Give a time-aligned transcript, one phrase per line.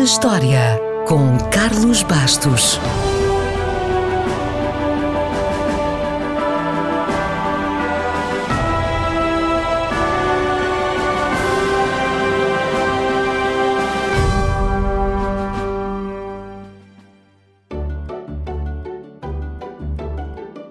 [0.00, 2.80] na História, com Carlos Bastos.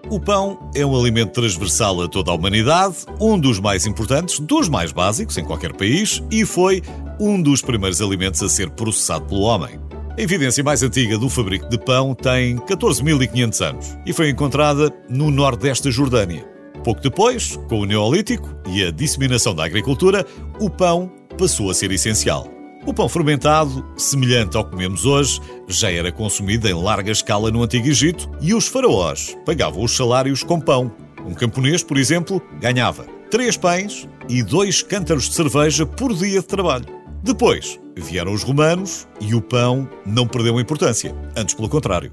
[0.09, 4.67] O pão é um alimento transversal a toda a humanidade, um dos mais importantes, dos
[4.67, 6.81] mais básicos em qualquer país e foi
[7.19, 9.79] um dos primeiros alimentos a ser processado pelo homem.
[10.17, 15.29] A evidência mais antiga do fabrico de pão tem 14.500 anos e foi encontrada no
[15.29, 16.47] nordeste da Jordânia.
[16.83, 20.25] Pouco depois, com o Neolítico e a disseminação da agricultura,
[20.59, 22.47] o pão passou a ser essencial.
[22.85, 27.61] O pão fermentado, semelhante ao que comemos hoje, já era consumido em larga escala no
[27.61, 30.91] Antigo Egito e os faraós pagavam os salários com pão.
[31.25, 36.47] Um camponês, por exemplo, ganhava três pães e dois cântaros de cerveja por dia de
[36.47, 36.98] trabalho.
[37.21, 42.11] Depois vieram os romanos e o pão não perdeu importância, antes pelo contrário.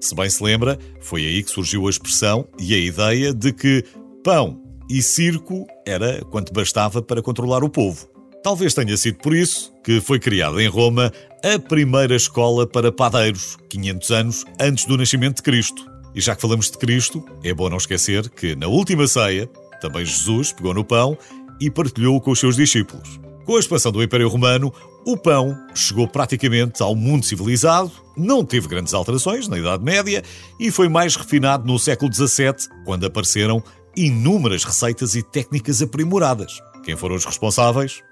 [0.00, 3.84] Se bem se lembra, foi aí que surgiu a expressão e a ideia de que
[4.22, 8.08] pão e circo era quanto bastava para controlar o povo.
[8.42, 11.12] Talvez tenha sido por isso que foi criada em Roma
[11.44, 15.84] a primeira escola para padeiros, 500 anos antes do nascimento de Cristo.
[16.14, 19.48] E já que falamos de Cristo, é bom não esquecer que na última ceia,
[19.80, 21.18] também Jesus pegou no pão
[21.60, 23.20] e partilhou com os seus discípulos.
[23.48, 24.70] Com a expansão do Império Romano,
[25.06, 30.22] o pão chegou praticamente ao mundo civilizado, não teve grandes alterações na Idade Média
[30.60, 33.64] e foi mais refinado no século XVII, quando apareceram
[33.96, 36.60] inúmeras receitas e técnicas aprimoradas.
[36.84, 38.02] Quem foram os responsáveis?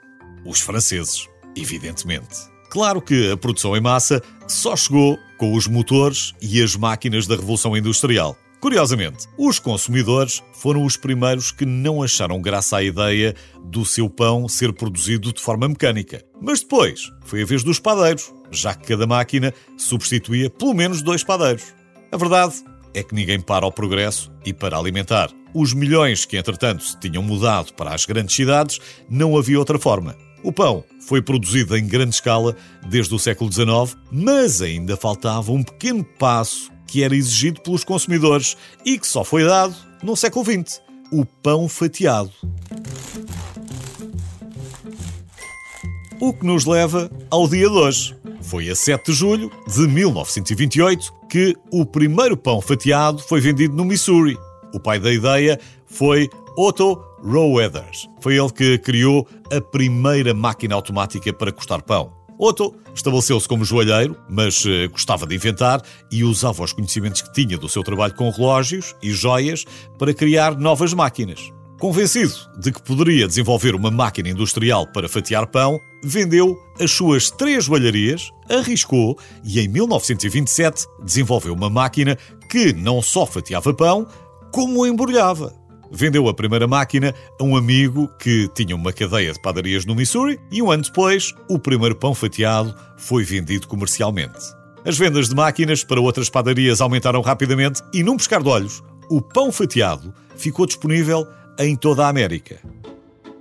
[0.42, 2.34] Os franceses, evidentemente.
[2.70, 7.36] Claro que a produção em massa só chegou com os motores e as máquinas da
[7.36, 8.34] Revolução Industrial.
[8.66, 14.48] Curiosamente, os consumidores foram os primeiros que não acharam graça à ideia do seu pão
[14.48, 16.24] ser produzido de forma mecânica.
[16.42, 21.22] Mas depois foi a vez dos padeiros, já que cada máquina substituía pelo menos dois
[21.22, 21.62] padeiros.
[22.10, 22.54] A verdade
[22.92, 27.22] é que ninguém para o progresso e para alimentar os milhões que entretanto se tinham
[27.22, 30.16] mudado para as grandes cidades, não havia outra forma.
[30.42, 32.56] O pão foi produzido em grande escala
[32.88, 38.56] desde o século XIX, mas ainda faltava um pequeno passo que era exigido pelos consumidores
[38.84, 40.80] e que só foi dado no século XX:
[41.12, 42.32] o pão fatiado.
[46.20, 48.16] O que nos leva ao dia de hoje.
[48.40, 53.84] Foi a 7 de julho de 1928 que o primeiro pão fatiado foi vendido no
[53.84, 54.38] Missouri.
[54.72, 58.08] O pai da ideia foi Otto Roweathers.
[58.20, 62.15] Foi ele que criou a primeira máquina automática para cortar pão.
[62.38, 67.56] Otto estabeleceu-se como joalheiro, mas uh, gostava de inventar e usava os conhecimentos que tinha
[67.56, 69.64] do seu trabalho com relógios e joias
[69.98, 71.50] para criar novas máquinas.
[71.78, 77.64] Convencido de que poderia desenvolver uma máquina industrial para fatiar pão, vendeu as suas três
[77.64, 82.16] joalharias, arriscou e em 1927 desenvolveu uma máquina
[82.50, 84.06] que não só fatiava pão,
[84.50, 89.84] como embrulhava vendeu a primeira máquina a um amigo que tinha uma cadeia de padarias
[89.84, 94.38] no Missouri e um ano depois o primeiro pão fatiado foi vendido comercialmente.
[94.84, 99.20] As vendas de máquinas para outras padarias aumentaram rapidamente e, num pescar de olhos, o
[99.20, 101.26] pão fatiado ficou disponível
[101.58, 102.60] em toda a América.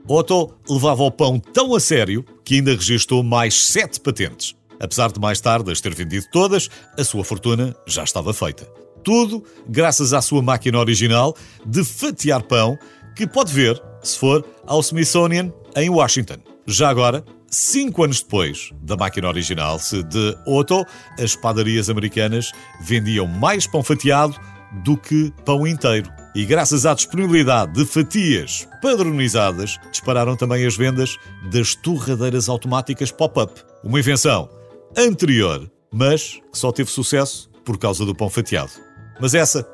[0.07, 4.55] Otto levava o pão tão a sério que ainda registrou mais sete patentes.
[4.79, 8.84] Apesar de mais tarde as ter vendido todas, a sua fortuna já estava feita.
[9.05, 12.77] Tudo graças à sua máquina original de fatiar pão,
[13.15, 16.37] que pode ver se for ao Smithsonian em Washington.
[16.65, 20.83] Já agora, cinco anos depois da máquina original de Otto,
[21.19, 22.51] as padarias americanas
[22.81, 24.35] vendiam mais pão fatiado
[24.83, 26.09] do que pão inteiro.
[26.33, 31.15] E graças à disponibilidade de fatias padronizadas, dispararam também as vendas
[31.51, 33.53] das torradeiras automáticas pop-up.
[33.83, 34.49] Uma invenção
[34.97, 38.84] anterior, mas que só teve sucesso por causa do pão fatiado.
[39.19, 39.67] Mas essa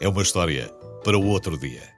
[0.00, 0.68] é uma história
[1.04, 1.97] para o outro dia.